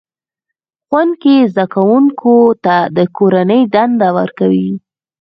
[0.87, 4.69] ښوونکی زده کوونکو ته کورنۍ دنده ورکوي